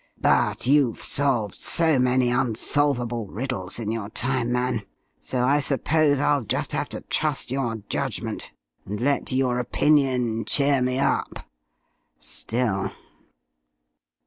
"But 0.19 0.65
you've 0.65 1.03
solved 1.03 1.61
so 1.61 1.99
many 1.99 2.31
unsolvable 2.31 3.27
riddles 3.27 3.77
in 3.77 3.91
your 3.91 4.09
time, 4.09 4.51
man, 4.51 4.81
so 5.19 5.43
I 5.43 5.59
suppose 5.59 6.19
I'll 6.19 6.41
just 6.41 6.71
have 6.71 6.89
to 6.89 7.01
trust 7.01 7.51
your 7.51 7.75
judgment, 7.87 8.49
and 8.83 8.99
let 8.99 9.31
your 9.31 9.59
opinion 9.59 10.43
cheer 10.45 10.81
me 10.81 10.97
up. 10.97 11.45
Still.... 12.17 12.91